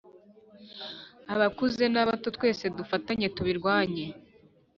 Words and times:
Abakuze 1.33 1.83
n’ 1.93 1.97
abato 2.03 2.27
twese 2.35 2.65
dufatanye 2.77 3.27
tubirwanye 3.35 4.05